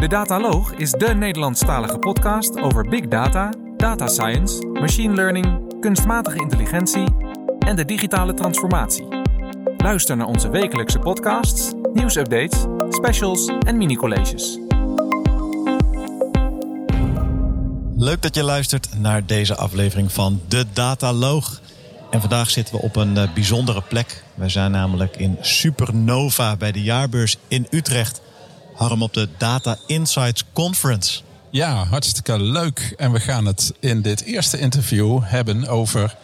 [0.00, 7.04] De Dataloog is de Nederlandstalige podcast over big data, data science, machine learning, kunstmatige intelligentie
[7.58, 9.06] en de digitale transformatie.
[9.76, 14.58] Luister naar onze wekelijkse podcasts, nieuwsupdates, specials en mini-colleges.
[17.96, 21.60] Leuk dat je luistert naar deze aflevering van De Dataloog.
[22.10, 24.24] En vandaag zitten we op een uh, bijzondere plek.
[24.34, 28.20] Wij zijn namelijk in Supernova bij de jaarbeurs in Utrecht.
[28.80, 31.20] Harm op de Data Insights Conference.
[31.50, 32.94] Ja, hartstikke leuk.
[32.96, 36.16] En we gaan het in dit eerste interview hebben over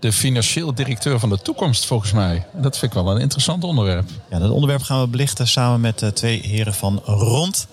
[0.00, 2.46] de financieel directeur van de toekomst, volgens mij.
[2.52, 4.08] Dat vind ik wel een interessant onderwerp.
[4.30, 7.66] Ja, dat onderwerp gaan we belichten samen met uh, twee heren van Rond.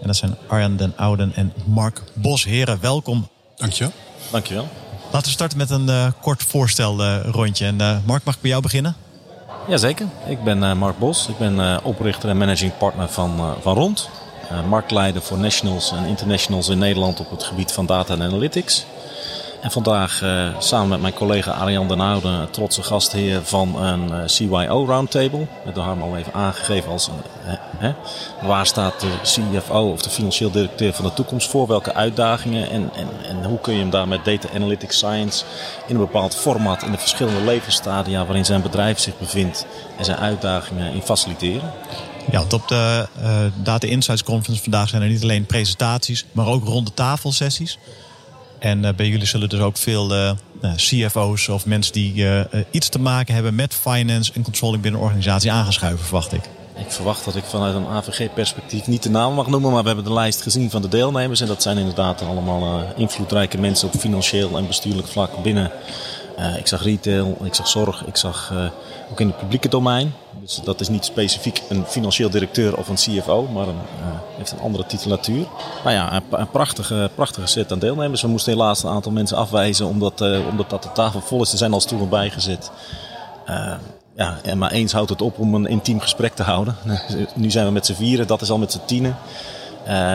[0.00, 2.44] En dat zijn Arjan den Ouden en Mark Bos.
[2.44, 3.28] Heren, welkom.
[3.56, 3.92] Dankjewel.
[4.30, 4.68] Dankjewel.
[5.12, 7.66] Laten we starten met een uh, kort voorstelrondje.
[7.66, 8.96] en uh, Mark, mag ik bij jou beginnen?
[9.66, 10.06] Jazeker.
[10.26, 11.28] Ik ben uh, Mark Bos.
[11.28, 14.10] Ik ben oprichter en managing partner van, van Rond.
[14.68, 18.86] marktleider voor nationals en internationals in Nederland op het gebied van data en analytics.
[19.60, 20.22] En vandaag
[20.58, 25.46] samen met mijn collega Arjan den Oude, trotse gastheer van een CYO Roundtable.
[25.64, 27.58] Met de al even aangegeven als een,
[28.42, 31.66] waar staat de CFO of de financieel directeur van de toekomst voor?
[31.66, 35.44] Welke uitdagingen en, en, en hoe kun je hem daar met data analytics science
[35.86, 39.66] in een bepaald format in de verschillende levensstadia waarin zijn bedrijf zich bevindt
[39.98, 41.72] en zijn uitdagingen in faciliteren?
[42.30, 46.46] Ja, want op de uh, Data Insights Conference vandaag zijn er niet alleen presentaties, maar
[46.46, 47.78] ook ronde tafelsessies.
[48.58, 50.32] En uh, bij jullie zullen dus ook veel uh,
[50.76, 52.26] CFO's of mensen die
[52.70, 56.42] iets te maken hebben met finance en controlling binnen een organisatie aangeschuiven, verwacht ik.
[56.74, 60.04] Ik verwacht dat ik vanuit een AVG-perspectief niet de naam mag noemen, maar we hebben
[60.04, 61.40] de lijst gezien van de deelnemers.
[61.40, 65.70] En dat zijn inderdaad allemaal invloedrijke mensen op financieel en bestuurlijk vlak binnen.
[66.58, 68.52] ik zag retail, ik zag zorg, ik zag
[69.10, 70.14] ook in het publieke domein.
[70.40, 73.80] Dus dat is niet specifiek een financieel directeur of een CFO, maar een,
[74.36, 75.46] heeft een andere titulatuur.
[75.84, 78.22] Nou ja, een, prachtige, prachtige set aan deelnemers.
[78.22, 80.20] We moesten helaas een aantal mensen afwijzen omdat,
[80.50, 81.52] omdat dat de tafel vol is.
[81.52, 82.70] Er zijn al stoelen bijgezet.
[83.48, 83.74] Uh,
[84.16, 86.76] ja, en maar eens houdt het op om een intiem gesprek te houden.
[87.34, 89.16] nu zijn we met z'n vieren, dat is al met z'n tienen.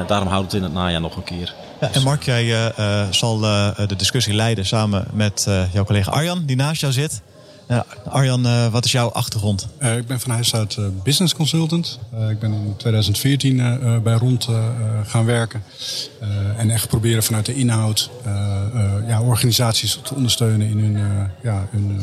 [0.08, 1.54] daarom houdt het in het najaar nog een keer.
[1.80, 2.72] En Mark, jij
[3.10, 7.22] zal de discussie leiden samen met jouw collega Arjan, die naast jou zit.
[7.68, 9.68] Ja, Arjan, uh, wat is jouw achtergrond?
[9.82, 12.00] Uh, ik ben van huis uit uh, business consultant.
[12.30, 14.48] ik ben in 2014 bij Rond
[15.06, 15.64] gaan werken.
[16.58, 18.10] en echt proberen vanuit de inhoud
[19.08, 22.02] ja, organisaties te ondersteunen in hun, ja, hun,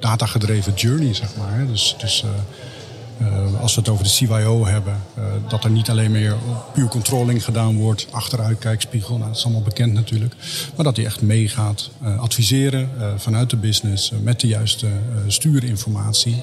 [0.00, 1.66] datagedreven journey, zeg maar.
[1.66, 2.24] Dus, dus
[3.20, 6.36] uh, als we het over de CYO hebben, uh, dat er niet alleen meer
[6.72, 10.34] puur controlling gedaan wordt, achteruitkijkspiegel, nou, dat is allemaal bekend natuurlijk,
[10.76, 14.86] maar dat hij echt meegaat uh, adviseren vanuit de business met de juiste
[15.26, 16.42] stuurinformatie,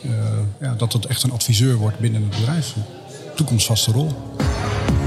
[0.59, 2.75] ja, dat het echt een adviseur wordt binnen het bedrijf.
[3.35, 4.11] Toekomstvaste rol.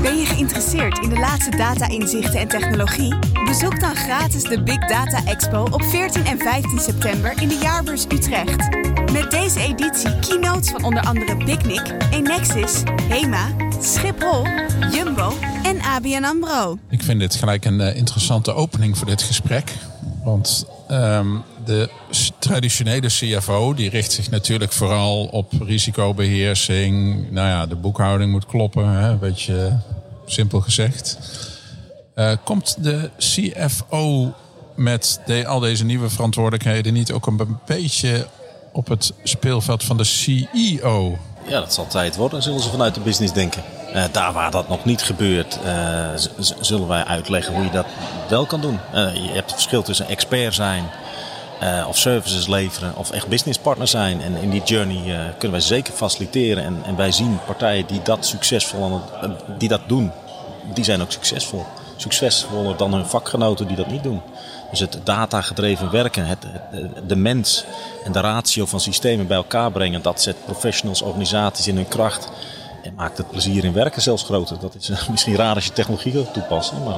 [0.03, 3.15] Ben je geïnteresseerd in de laatste data-inzichten en technologie?
[3.45, 8.05] Bezoek dan gratis de Big Data Expo op 14 en 15 september in de Jaarbeurs
[8.05, 8.69] Utrecht.
[9.13, 13.49] Met deze editie keynotes van onder andere Picnic, Enexis, HEMA,
[13.81, 14.47] Schiphol,
[14.93, 16.79] Jumbo en ABN AMRO.
[16.89, 19.73] Ik vind dit gelijk een uh, interessante opening voor dit gesprek.
[20.29, 21.91] Want um, de
[22.39, 27.27] traditionele CFO die richt zich natuurlijk vooral op risicobeheersing.
[27.31, 29.79] Nou ja, de boekhouding moet kloppen, een beetje
[30.27, 31.19] simpel gezegd.
[32.15, 34.35] Uh, komt de CFO
[34.75, 38.27] met al deze nieuwe verantwoordelijkheden niet ook een beetje
[38.73, 41.19] op het speelveld van de CEO?
[41.49, 43.63] Ja, dat zal tijd worden, zullen ze vanuit de business denken.
[43.95, 46.09] Uh, daar waar dat nog niet gebeurt, uh,
[46.61, 47.87] zullen wij uitleggen hoe je dat
[48.29, 48.79] wel kan doen.
[48.95, 50.85] Uh, je hebt het verschil tussen expert zijn
[51.89, 54.21] of services leveren of echt businesspartner zijn.
[54.23, 56.65] En in die journey kunnen wij zeker faciliteren.
[56.65, 60.13] En, en wij zien partijen die dat succesvol uh, die dat doen,
[60.75, 61.65] die zijn ook succesvol.
[61.97, 64.23] Succesvoller dan hun vakgenoten die dat niet doen.
[64.71, 66.47] Dus het datagedreven werken, het,
[67.07, 67.65] de mens
[68.05, 72.29] en de ratio van systemen bij elkaar brengen, dat zet professionals, organisaties in hun kracht.
[72.97, 74.59] Maakt het plezier in werken zelfs groter.
[74.61, 76.97] Dat is misschien raar als je technologie gaat toepassen, maar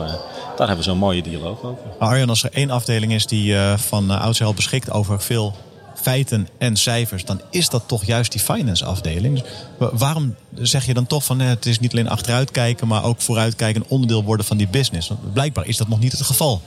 [0.56, 1.82] daar hebben we zo'n mooie dialoog over.
[1.98, 5.54] Arjan, als er één afdeling is die uh, van oudsher beschikt over veel
[5.94, 9.34] feiten en cijfers, dan is dat toch juist die finance afdeling.
[9.34, 13.20] Dus waarom zeg je dan toch van het is niet alleen achteruit kijken, maar ook
[13.20, 15.08] vooruit kijken, een onderdeel worden van die business?
[15.08, 16.60] Want blijkbaar is dat nog niet het geval.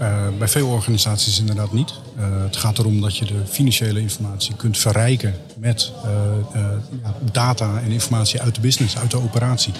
[0.00, 1.94] Uh, bij veel organisaties inderdaad niet.
[2.18, 6.68] Uh, het gaat erom dat je de financiële informatie kunt verrijken met uh,
[7.32, 9.72] data en informatie uit de business, uit de operatie.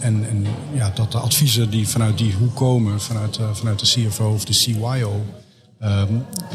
[0.00, 4.32] en, en ja, dat de adviezen die vanuit die hoek komen, vanuit, vanuit de CFO
[4.32, 5.24] of de CYO,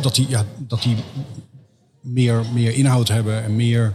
[0.01, 0.95] dat die, ja, dat die
[2.01, 3.93] meer, meer inhoud hebben en meer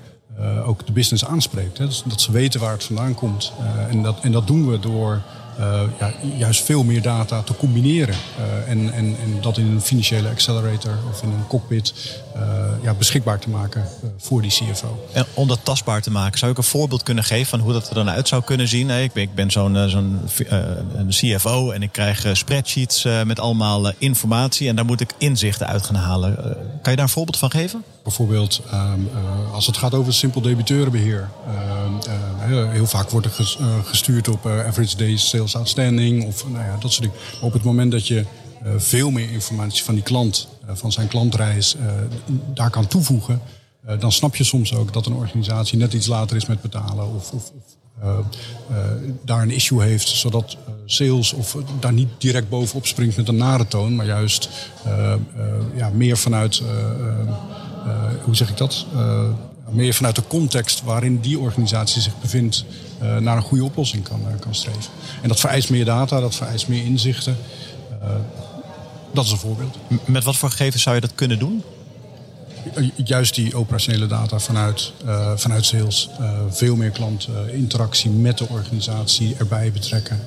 [0.64, 1.78] ook de business aanspreekt.
[1.78, 1.86] Hè?
[1.86, 3.52] Dus dat ze weten waar het vandaan komt.
[3.88, 5.22] en, dat, en dat doen we door
[5.58, 8.14] uh, ja, juist veel meer data te combineren.
[8.14, 11.94] Uh, en, en, en dat in een financiële accelerator of in een cockpit
[12.36, 12.42] uh,
[12.82, 13.84] ja, beschikbaar te maken
[14.18, 15.06] voor die CFO.
[15.12, 17.88] En om dat tastbaar te maken, zou ik een voorbeeld kunnen geven van hoe dat
[17.88, 18.90] er dan uit zou kunnen zien?
[18.90, 20.20] Ik ben, ik ben zo'n zo'n
[21.08, 25.94] CFO en ik krijg spreadsheets met allemaal informatie en daar moet ik inzichten uit gaan
[25.94, 26.34] halen.
[26.82, 27.84] kan je daar een voorbeeld van geven?
[28.04, 29.08] Bijvoorbeeld um,
[29.52, 31.28] als het gaat over simpel debiteurenbeheer.
[32.48, 36.92] Uh, heel vaak wordt er gestuurd op average days sales outstanding of nou ja, dat
[36.92, 37.16] soort dingen.
[37.32, 38.24] Maar op het moment dat je
[38.76, 41.76] veel meer informatie van die klant, van zijn klantreis,
[42.54, 43.40] daar kan toevoegen,
[43.98, 47.32] dan snap je soms ook dat een organisatie net iets later is met betalen of,
[47.32, 47.76] of, of
[49.24, 53.68] daar een issue heeft, zodat sales of daar niet direct bovenop springt met een nare
[53.68, 54.48] toon, maar juist
[55.76, 56.62] ja, meer vanuit,
[58.24, 58.86] hoe zeg ik dat?
[59.70, 62.64] meer vanuit de context waarin die organisatie zich bevindt,
[63.02, 64.90] uh, naar een goede oplossing kan, uh, kan streven.
[65.22, 67.36] En dat vereist meer data, dat vereist meer inzichten.
[68.02, 68.08] Uh,
[69.12, 69.76] dat is een voorbeeld.
[70.04, 71.62] Met wat voor gegevens zou je dat kunnen doen?
[73.04, 74.92] Juist die operationele data vanuit,
[75.36, 76.10] vanuit sales.
[76.48, 80.20] veel meer klantinteractie met de organisatie erbij betrekken.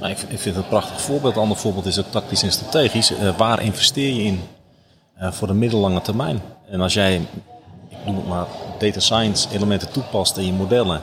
[0.00, 1.34] Nou, ik, ik, vind het een prachtig voorbeeld.
[1.34, 3.12] Een ander voorbeeld is ook tactisch en strategisch.
[3.36, 4.40] waar investeer je in
[5.18, 6.40] voor de middellange termijn?
[6.70, 7.20] En als jij
[8.04, 8.46] noem het maar,
[8.78, 11.00] data science elementen toepast in je modellen.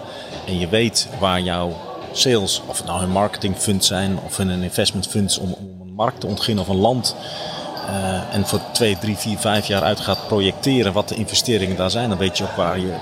[0.48, 1.74] En je weet waar jouw
[2.12, 6.20] sales, of nou een marketing fund zijn of een investment funds om, om een markt
[6.20, 7.16] te ontginnen of een land.
[7.90, 11.92] Uh, en voor 2, 3, 4, 5 jaar uit gaat projecteren wat de investeringen daar
[11.92, 12.10] zijn.
[12.10, 12.94] Dan weet je ook waar je,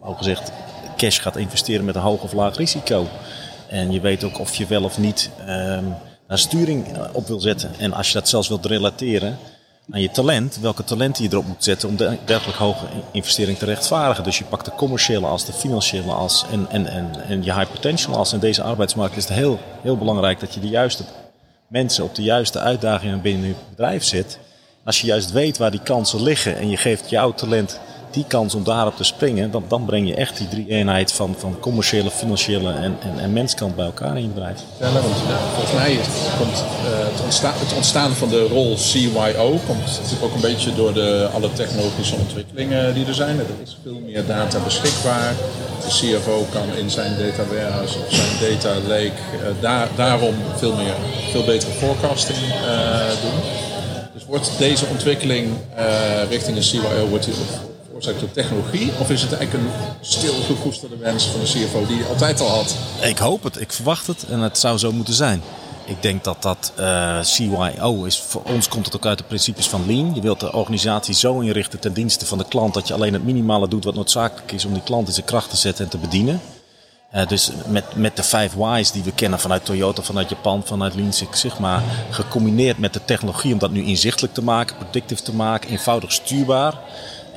[0.00, 0.52] al gezegd,
[0.96, 3.06] cash gaat investeren met een hoog of laag risico.
[3.68, 5.94] En je weet ook of je wel of niet um,
[6.28, 7.70] naar sturing op wil zetten.
[7.78, 9.38] En als je dat zelfs wilt relateren,
[9.90, 13.64] aan je talent, welke talenten je erop moet zetten om de, dergelijk hoge investering te
[13.64, 14.24] rechtvaardigen.
[14.24, 17.70] Dus je pakt de commerciële als, de financiële als en, en, en, en je high
[17.70, 18.32] potential als.
[18.32, 21.04] In deze arbeidsmarkt is het heel, heel belangrijk dat je de juiste
[21.66, 24.38] mensen op de juiste uitdagingen binnen je bedrijf zet.
[24.84, 27.80] Als je juist weet waar die kansen liggen en je geeft jouw talent
[28.10, 31.34] die kans om daarop te springen, dan, dan breng je echt die drie eenheid van,
[31.38, 34.60] van commerciële, financiële en, en, en menskant bij elkaar in je bedrijf.
[34.80, 35.04] Ja, want
[35.54, 35.98] volgens mij
[36.38, 40.74] komt uh, het, ontstaan, het, ontstaan van de rol CYO komt natuurlijk ook een beetje
[40.74, 43.38] door de, alle technologische ontwikkelingen die er zijn.
[43.38, 45.34] Er is veel meer data beschikbaar.
[45.80, 50.74] De CFO kan in zijn data warehouse of zijn data lake uh, daar, daarom veel,
[50.74, 50.94] meer,
[51.30, 53.40] veel betere forecasting uh, doen.
[54.14, 55.48] Dus wordt deze ontwikkeling
[56.28, 57.34] richting een CYO wordt die,
[58.00, 58.92] veroorzaakt door technologie?
[59.00, 59.70] Of is het eigenlijk een
[60.00, 62.76] stilgekoesterde wens van de CFO die je altijd al had?
[63.02, 65.42] Ik hoop het, ik verwacht het en het zou zo moeten zijn.
[65.84, 68.20] Ik denk dat dat uh, eh, CYO is.
[68.20, 70.14] Voor ons komt het ook uit de principes van Lean.
[70.14, 73.24] Je wilt de organisatie zo inrichten ten dienste van de klant dat je alleen het
[73.24, 75.98] minimale doet wat noodzakelijk is om die klant in zijn kracht te zetten en te
[75.98, 76.40] bedienen.
[77.14, 80.94] Uh, dus met, met de 5 Whys die we kennen vanuit Toyota, vanuit Japan, vanuit
[80.94, 85.34] Lean Six Sigma, gecombineerd met de technologie om dat nu inzichtelijk te maken, predictief te
[85.34, 86.74] maken, eenvoudig stuurbaar.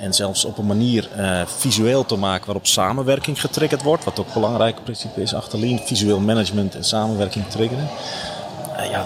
[0.03, 4.03] En zelfs op een manier uh, visueel te maken waarop samenwerking getriggerd wordt.
[4.03, 5.79] Wat ook een belangrijk principe is achter Lean.
[5.79, 7.89] Visueel management en samenwerking triggeren.
[8.77, 9.05] Uh, ja,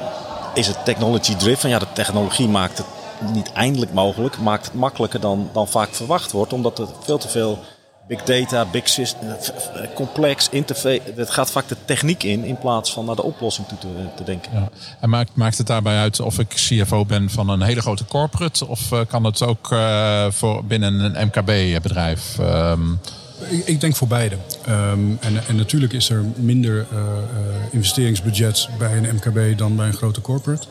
[0.54, 1.70] is het technology driven?
[1.70, 2.88] Ja, de technologie maakt het
[3.34, 4.38] niet eindelijk mogelijk.
[4.38, 6.54] Maakt het makkelijker dan, dan vaak verwacht wordt.
[6.54, 7.60] Omdat er veel te veel
[8.08, 9.36] big data, big system, eh,
[9.96, 11.02] complex, interface.
[11.16, 14.24] Het gaat vaak de techniek in in plaats van naar de oplossing toe te, te
[14.24, 14.52] denken.
[14.54, 14.70] Ja.
[15.00, 18.68] En maakt, maakt het daarbij uit of ik CFO ben van een hele grote corporate
[18.68, 22.38] of kan het ook uh, voor binnen een MKB-bedrijf?
[22.40, 22.46] Um...
[22.46, 22.92] Ehm,
[23.50, 24.36] ik, ik, denk voor beide.
[24.70, 27.00] Um, en, en, natuurlijk is er minder uh,
[27.72, 30.68] investeringsbudget bij een MKB dan bij een grote corporate.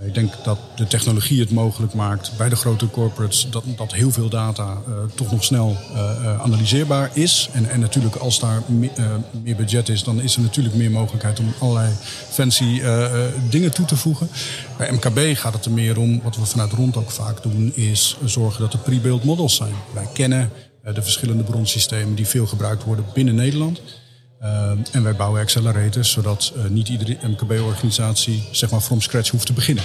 [0.00, 4.10] Ik denk dat de technologie het mogelijk maakt bij de grote corporates dat, dat heel
[4.10, 7.48] veel data uh, toch nog snel uh, analyseerbaar is.
[7.52, 8.90] En, en natuurlijk als daar me,
[9.42, 11.92] meer budget is, dan is er natuurlijk meer mogelijkheid om allerlei
[12.30, 12.82] fancy
[13.50, 14.28] dingen toe te voegen.
[14.76, 18.16] Bij MKB gaat het er meer om, wat we vanuit rond ook vaak doen, is
[18.24, 19.74] zorgen dat er pre-built models zijn.
[19.94, 20.50] Wij kennen
[20.94, 23.80] de verschillende bronsystemen die veel gebruikt worden binnen Nederland.
[24.42, 29.46] Uh, en wij bouwen accelerators, zodat uh, niet iedere MKB-organisatie zeg maar from scratch hoeft
[29.46, 29.84] te beginnen.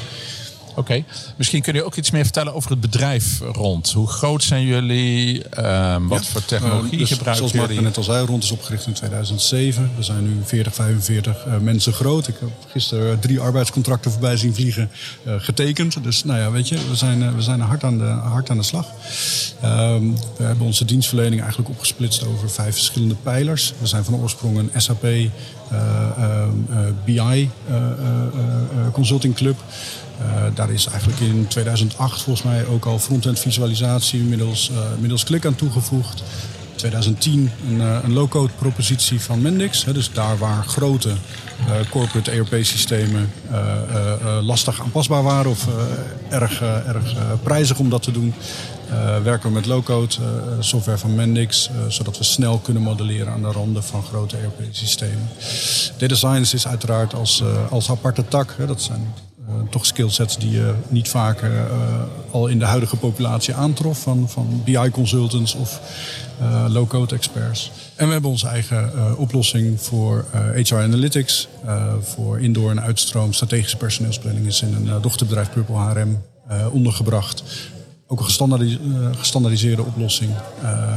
[0.75, 1.05] Oké, okay.
[1.37, 3.91] misschien kun je ook iets meer vertellen over het bedrijf rond.
[3.91, 5.43] Hoe groot zijn jullie?
[5.59, 6.31] Uh, wat ja.
[6.31, 9.91] voor technologie uh, dus gebruiken zoals Mark net al zei, rond is opgericht in 2007.
[9.95, 12.27] We zijn nu 40, 45 uh, mensen groot.
[12.27, 14.91] Ik heb gisteren drie arbeidscontracten voorbij zien vliegen
[15.27, 16.03] uh, getekend.
[16.03, 18.63] Dus nou ja, weet je, we zijn, we zijn hard, aan de, hard aan de
[18.63, 18.87] slag.
[19.61, 23.73] Ehm, we hebben onze dienstverlening eigenlijk opgesplitst over vijf verschillende pijlers.
[23.79, 25.05] We zijn van oorsprong een SAP,
[27.05, 27.49] BI
[28.91, 29.57] Consulting Club.
[30.53, 35.55] Daar is eigenlijk in 2008 volgens mij ook al front-end visualisatie middels, middels klik aan
[35.55, 36.23] toegevoegd.
[36.75, 39.85] 2010 een, een low-code propositie van Mendix.
[39.85, 41.13] Hè, dus daar waar grote
[41.89, 43.31] corporate ERP-systemen
[44.41, 45.67] lastig aanpasbaar waren of
[46.29, 48.33] erg, erg prijzig om dat te doen,
[49.23, 50.15] werken we met low-code
[50.59, 55.29] software van Mendix, zodat we snel kunnen modelleren aan de randen van grote ERP-systemen.
[55.97, 58.53] Data science is uiteraard als, als aparte tak.
[58.57, 59.13] Hè, dat zijn
[59.69, 61.43] toch skillsets die je niet vaak
[62.31, 65.81] al in de huidige populatie aantrof van, van BI-consultants of
[66.67, 67.71] low-code experts.
[67.95, 71.47] En we hebben onze eigen oplossing voor HR Analytics,
[72.01, 76.21] voor indoor en uitstroom strategische personeelsplanning is in een dochterbedrijf Purple HRM
[76.71, 77.43] ondergebracht
[78.13, 80.31] ook een eh, gestandardiseerde oplossing.
[80.63, 80.95] Uh,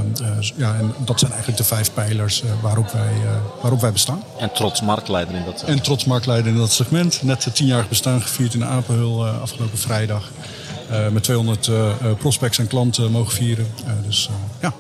[0.56, 3.14] ja, en dat zijn eigenlijk de vijf pijlers waarop, wij,
[3.61, 4.23] waarop wij bestaan.
[4.38, 5.78] En trots marktleider in dat segment.
[5.78, 7.23] En trots marktleider in dat segment.
[7.23, 10.30] Net tienjarig bestaan gevierd in de Apenhul afgelopen vrijdag.
[11.12, 11.70] met 200
[12.18, 13.66] prospects en klanten mogen vieren.
[14.06, 14.30] dus
[14.61, 14.73] ja.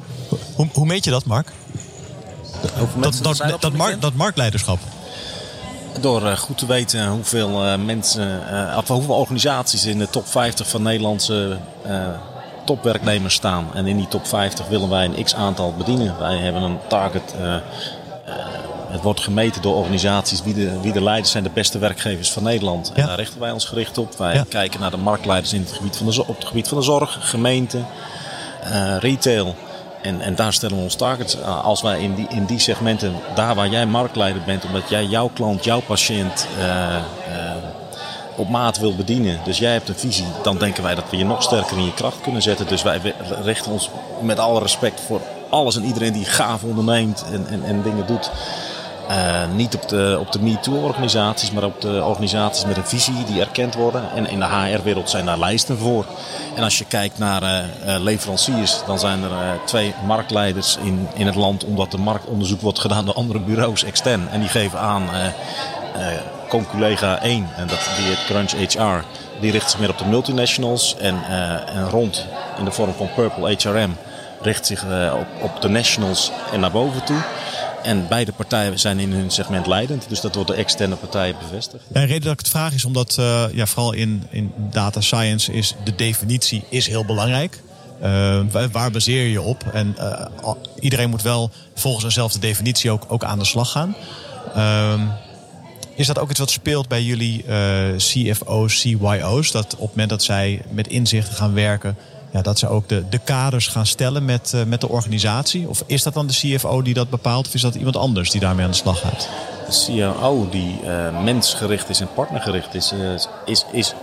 [0.54, 1.52] Hoe, hoe meet je dat, Mark?
[3.00, 4.78] Dat, dat, dat, dat, mark, dat marktleiderschap?
[6.00, 10.26] Door uh, goed te weten hoeveel uh, mensen, uh, of hoeveel organisaties in de top
[10.26, 11.58] 50 van Nederlandse
[12.64, 13.66] topwerknemers staan.
[13.74, 16.18] En in die top 50 willen wij een x aantal bedienen.
[16.18, 17.34] Wij hebben een target.
[18.88, 22.42] het wordt gemeten door organisaties wie de, wie de leiders zijn, de beste werkgevers van
[22.42, 22.92] Nederland.
[22.94, 24.18] En daar richten wij ons gericht op.
[24.18, 26.84] Wij kijken naar de marktleiders in het gebied van de, op het gebied van de
[26.84, 27.78] zorg, gemeente,
[29.00, 29.54] retail.
[30.02, 31.42] En, en daar stellen we ons targets.
[31.42, 35.30] Als wij in die, in die segmenten, daar waar jij marktleider bent, omdat jij jouw
[35.34, 37.52] klant, jouw patiënt uh, uh,
[38.36, 39.40] op maat wil bedienen.
[39.44, 41.94] Dus jij hebt een visie, dan denken wij dat we je nog sterker in je
[41.94, 42.66] kracht kunnen zetten.
[42.66, 43.00] Dus wij
[43.42, 47.82] richten ons met alle respect voor alles en iedereen die gaaf onderneemt en, en, en
[47.82, 48.30] dingen doet.
[49.10, 53.40] Uh, niet op de, op de MeToo-organisaties, maar op de organisaties met een visie die
[53.40, 54.10] erkend worden.
[54.14, 56.04] En in de HR-wereld zijn daar lijsten voor.
[56.54, 57.58] En als je kijkt naar uh,
[57.98, 59.30] leveranciers, dan zijn er
[59.64, 64.28] twee marktleiders in, in het land, omdat de marktonderzoek wordt gedaan door andere bureaus extern.
[64.28, 65.08] En die geven aan,
[66.70, 69.04] collega 1, en dat, die het Crunch HR,
[69.40, 70.96] die richt zich meer op de multinationals.
[70.98, 71.24] En,
[71.66, 72.26] en rond
[72.58, 73.96] in de vorm van Purple HRM
[74.40, 77.22] richt zich op, op de nationals en naar boven toe.
[77.86, 80.08] En beide partijen zijn in hun segment leidend.
[80.08, 81.84] Dus dat wordt door externe partijen bevestigd.
[81.88, 85.52] De reden dat ik het vraag is omdat uh, ja, vooral in, in data science
[85.52, 87.62] is de definitie is heel belangrijk.
[88.02, 88.40] Uh,
[88.72, 89.64] waar baseer je op?
[89.72, 90.26] En uh,
[90.80, 93.96] iedereen moet wel volgens eenzelfde definitie ook, ook aan de slag gaan.
[94.56, 95.02] Uh,
[95.94, 97.44] is dat ook iets wat speelt bij jullie
[97.96, 99.50] CFO's, CYO's?
[99.50, 101.96] Dat op het moment dat zij met inzichten gaan werken,
[102.42, 105.68] dat ze ook de, de kaders gaan stellen met, uh, met de organisatie?
[105.68, 107.46] Of is dat dan de CFO die dat bepaalt?
[107.46, 109.28] Of is dat iemand anders die daarmee aan de slag gaat?
[109.66, 113.14] De CFO die uh, mensgericht is en partnergericht is, uh,
[113.44, 113.94] is, is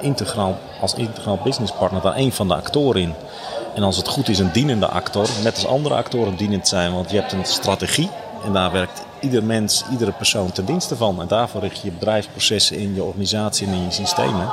[0.00, 3.14] integraal, als integraal businesspartner daar een van de actoren in.
[3.74, 6.92] En als het goed is, een dienende actor, net als andere actoren dienend zijn.
[6.92, 8.10] Want je hebt een strategie
[8.44, 11.20] en daar werkt ieder mens, iedere persoon ten dienste van.
[11.20, 14.52] En daarvoor richt je je bedrijfsprocessen in, je organisatie en in je systemen.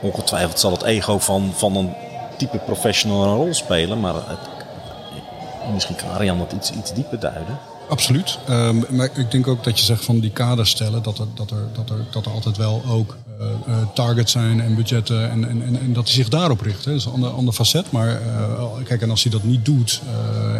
[0.00, 1.94] Ongetwijfeld zal het ego van, van een
[2.36, 4.00] type professional een rol spelen.
[4.00, 4.38] Maar het,
[5.72, 7.58] misschien kan Arjan dat iets, iets dieper duiden.
[7.88, 8.38] Absoluut.
[8.50, 11.50] Um, maar ik denk ook dat je zegt van die kaders stellen, dat er, dat
[11.50, 15.48] er, dat er, dat er altijd wel ook uh, uh, targets zijn en budgetten en,
[15.48, 16.84] en, en, dat hij zich daarop richt.
[16.84, 16.90] Hè.
[16.90, 17.90] Dat is een ander, ander facet.
[17.90, 20.00] Maar uh, kijk, en als hij dat niet doet,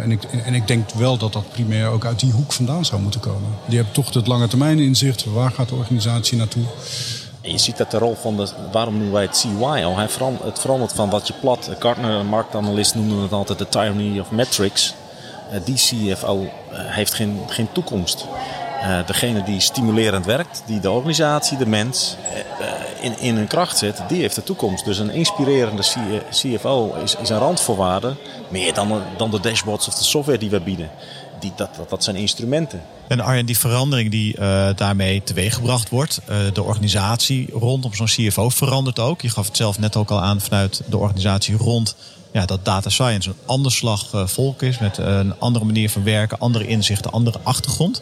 [0.03, 3.01] en, ik, en ik denk wel dat dat primair ook uit die hoek vandaan zou
[3.01, 3.49] moeten komen.
[3.65, 5.25] Die hebt toch het lange termijn inzicht.
[5.25, 6.63] Waar gaat de organisatie naartoe?
[7.41, 10.07] En je ziet dat de rol van de, waarom noemen wij het CYO?
[10.07, 14.19] Verandert, het verandert van wat je plat, Gartner, een marktanalist noemde het altijd de tyranny
[14.19, 14.93] of metrics.
[15.53, 18.25] Uh, die CFO uh, heeft geen, geen toekomst.
[19.05, 22.15] Degene die stimulerend werkt, die de organisatie, de mens
[22.99, 24.85] in, in hun kracht zet, die heeft de toekomst.
[24.85, 25.83] Dus een inspirerende
[26.29, 28.15] CFO is, is een randvoorwaarde,
[28.49, 30.89] meer dan, dan de dashboards of de software die we bieden
[31.39, 32.81] die, dat, dat zijn instrumenten.
[33.07, 38.49] En Arjen, die verandering die uh, daarmee teweeggebracht wordt, uh, de organisatie rondom zo'n CFO
[38.49, 39.21] verandert ook.
[39.21, 41.95] Je gaf het zelf net ook al aan vanuit de organisatie rond
[42.31, 46.39] ja, dat data science een ander slag volk is met een andere manier van werken,
[46.39, 48.01] andere inzichten, andere achtergrond.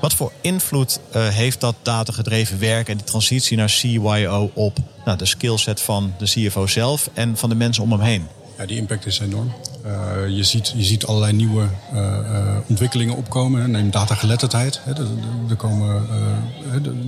[0.00, 5.26] Wat voor invloed heeft dat datagedreven werken en die transitie naar CYO op nou, de
[5.26, 8.26] skillset van de CFO zelf en van de mensen om hem heen?
[8.58, 9.52] Ja, die impact is enorm.
[9.86, 13.70] Uh, je, ziet, je ziet allerlei nieuwe uh, uh, ontwikkelingen opkomen.
[13.70, 14.80] Neem datageletterdheid.
[14.84, 14.92] Hè.
[14.92, 15.06] De,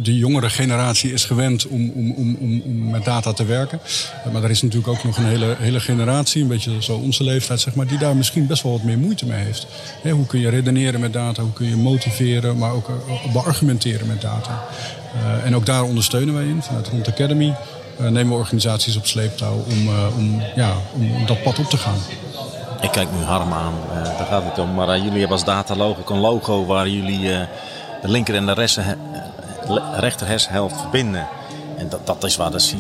[0.03, 3.81] de, jongere generatie is gewend om, om, om, om met data te werken.
[4.33, 7.61] maar er is natuurlijk ook nog een hele, hele generatie, een beetje zo onze leeftijd,
[7.61, 9.67] zeg maar, die daar misschien best wel wat meer moeite mee heeft.
[10.03, 11.43] Hè, hoe kun je redeneren met data?
[11.43, 12.91] Hoe kun je motiveren, maar ook
[13.33, 14.65] beargumenteren met data?
[15.45, 17.55] en ook daar ondersteunen wij in vanuit Rond Academy.
[17.99, 21.99] nemen we organisaties op sleeptouw om, om, ja, om dat pad op te gaan.
[22.81, 24.75] Ik kijk nu Harm aan, daar gaat het om.
[24.75, 27.21] Maar jullie hebben als dataloog ook een logo waar jullie
[28.03, 28.69] de linker en de
[29.97, 31.29] rechterhersenhelft verbinden.
[31.77, 32.71] En dat, dat is waar de, C,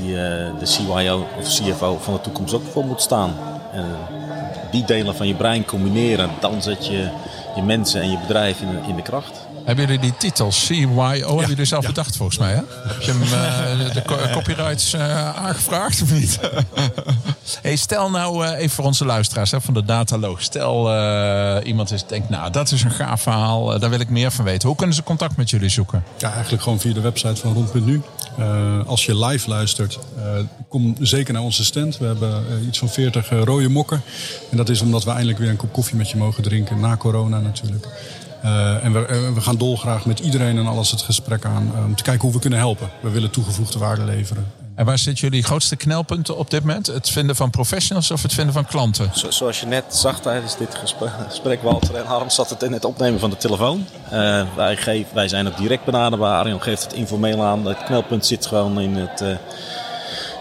[0.58, 3.34] de CYO of CFO van de toekomst ook voor moet staan.
[4.70, 7.08] Die delen van je brein combineren, dan zet je
[7.54, 9.48] je mensen en je bedrijf in, in de kracht.
[9.64, 11.26] Hebben jullie die titel CYO ja.
[11.26, 12.52] hebben jullie zelf bedacht volgens mij?
[12.52, 12.60] Hè?
[12.88, 14.02] Heb je hem uh, de
[14.36, 16.40] copyrights uh, aangevraagd of niet?
[17.62, 20.42] hey, stel nou uh, even voor onze luisteraars hè, van de Dataloog.
[20.42, 20.88] Stel
[21.62, 24.68] iemand is, denkt, nou dat is een gaaf verhaal, daar wil ik meer van weten.
[24.68, 26.04] Hoe kunnen ze contact met jullie zoeken?
[26.18, 28.02] Ja, eigenlijk gewoon via de website van rond.nu.
[28.86, 29.98] als je live luistert,
[30.68, 31.98] kom zeker naar onze stand.
[31.98, 34.02] We hebben iets van 40 rode mokken.
[34.50, 36.96] En dat is omdat we eindelijk weer een kop koffie met je mogen drinken, na
[36.96, 37.86] corona natuurlijk.
[38.44, 41.84] Uh, en we, uh, we, gaan dolgraag met iedereen en alles het gesprek aan uh,
[41.84, 42.90] om te kijken hoe we kunnen helpen.
[43.00, 44.46] We willen toegevoegde waarde leveren.
[44.74, 46.86] En waar zitten jullie grootste knelpunten op dit moment?
[46.86, 49.10] Het vinden van professionals of het vinden van klanten?
[49.14, 50.74] Zo, zoals je net zag tijdens dit
[51.28, 53.86] gesprek, Walter en Harm, zat het in het opnemen van de telefoon.
[54.56, 56.38] wij, geven, wij zijn ook direct benaderbaar.
[56.38, 57.66] Arjen geeft het informeel aan.
[57.66, 59.22] Het knelpunt zit gewoon in het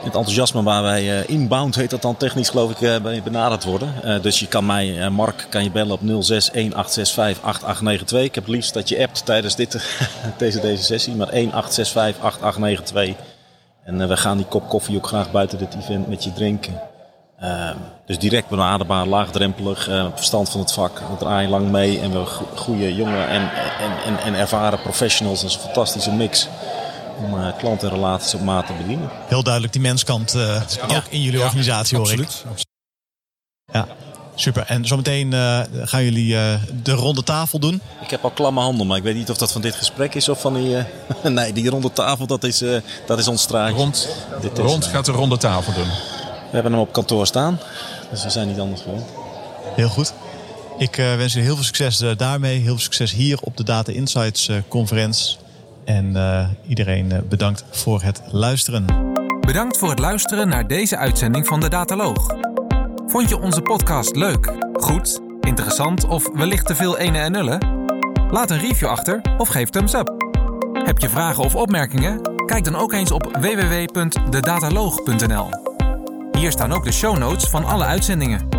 [0.03, 3.93] het enthousiasme waar wij uh, inbound, heet dat dan technisch geloof ik, uh, benaderd worden.
[4.05, 6.05] Uh, dus je kan mij, Mark, kan je bellen op 0618658892.
[8.07, 9.99] Ik heb het liefst dat je appt tijdens dit,
[10.37, 11.33] deze, deze sessie, maar 18658892.
[13.83, 16.81] En we gaan die kop koffie ook graag buiten dit event met je drinken.
[18.05, 19.83] dus direct benaderbaar, laagdrempelig,
[20.15, 20.99] verstand van het vak.
[20.99, 22.25] We draaien lang mee en we
[22.55, 23.41] goede jonge en,
[23.79, 25.41] en, en, en ervaren professionals.
[25.41, 26.47] Dat is een fantastische mix
[27.19, 29.09] om uh, klantenrelaties op maat te bedienen.
[29.27, 32.43] Heel duidelijk die menskant uh, ook in jullie organisatie hoor absoluut.
[32.55, 32.65] ik.
[33.73, 33.87] Ja,
[34.35, 34.63] super.
[34.67, 36.35] En zometeen uh, gaan jullie
[36.83, 37.81] de ronde tafel doen?
[38.01, 40.29] Ik heb al klamme handen, maar ik weet niet of dat van dit gesprek is
[40.29, 40.75] of van die...
[41.23, 42.63] nee, die ronde tafel, dat is,
[43.05, 43.75] dat is ons straatje.
[43.75, 44.09] Rond,
[44.41, 45.87] dit is, rond gaat de ronde tafel doen.
[45.87, 47.59] We hebben hem op kantoor staan,
[48.09, 49.03] dus we zijn niet anders gewoon.
[49.75, 50.13] Heel goed.
[50.77, 52.57] Ik wens jullie heel veel succes daarmee.
[52.57, 55.37] Heel veel succes hier op de Data Insights conferentie.
[55.89, 58.85] En uh, iedereen eh, bedankt voor het luisteren.
[59.39, 62.35] Bedankt voor het luisteren naar deze uitzending van de Dataloog.
[63.05, 67.87] Vond je onze podcast leuk, goed, interessant of wellicht te veel ene en nullen?
[68.31, 70.13] Laat een review achter of geef thumbs up.
[70.73, 72.45] Heb je vragen of opmerkingen?
[72.45, 75.49] Kijk dan ook eens op www.dedataloog.nl.
[76.31, 78.58] Hier staan ook de show notes van alle uitzendingen.